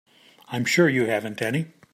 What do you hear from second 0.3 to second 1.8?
I'm sure you haven't any.